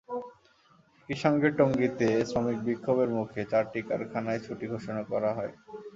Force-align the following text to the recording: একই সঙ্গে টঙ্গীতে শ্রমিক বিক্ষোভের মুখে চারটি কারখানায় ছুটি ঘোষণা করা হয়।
একই 0.99 1.17
সঙ্গে 1.23 1.47
টঙ্গীতে 1.57 2.07
শ্রমিক 2.29 2.57
বিক্ষোভের 2.67 3.09
মুখে 3.17 3.41
চারটি 3.51 3.79
কারখানায় 3.89 4.43
ছুটি 4.45 4.65
ঘোষণা 4.73 5.01
করা 5.11 5.29
হয়। 5.37 5.53